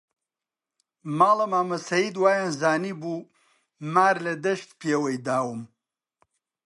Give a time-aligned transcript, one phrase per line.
[1.17, 3.27] ماڵە مامە سەید وەیانزانیبوو
[3.93, 5.61] مار لە دەشت پێوەی داوم